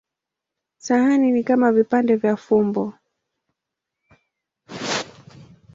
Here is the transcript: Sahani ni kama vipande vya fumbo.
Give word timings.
Sahani 0.77 1.31
ni 1.31 1.43
kama 1.43 1.71
vipande 1.71 2.15
vya 2.15 2.37
fumbo. 2.37 2.93